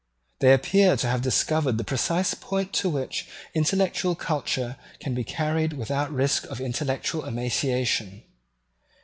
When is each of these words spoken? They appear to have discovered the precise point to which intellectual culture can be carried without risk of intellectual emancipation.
They 0.39 0.51
appear 0.51 0.97
to 0.97 1.05
have 1.07 1.21
discovered 1.21 1.77
the 1.77 1.83
precise 1.83 2.33
point 2.33 2.73
to 2.73 2.89
which 2.89 3.27
intellectual 3.53 4.15
culture 4.15 4.77
can 4.99 5.13
be 5.13 5.23
carried 5.23 5.73
without 5.73 6.11
risk 6.11 6.45
of 6.47 6.59
intellectual 6.59 7.23
emancipation. 7.23 8.23